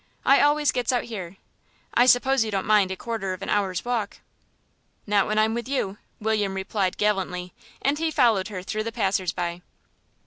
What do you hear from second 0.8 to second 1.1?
out